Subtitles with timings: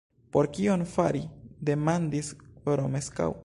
[0.35, 1.21] Por kion fari?
[1.71, 2.33] demandis
[2.81, 3.33] Romeskaŭ.